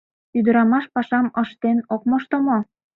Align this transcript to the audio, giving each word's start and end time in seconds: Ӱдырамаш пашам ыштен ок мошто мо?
Ӱдырамаш 0.37 0.85
пашам 0.93 1.27
ыштен 1.41 1.77
ок 1.93 2.01
мошто 2.09 2.35
мо? 2.45 2.57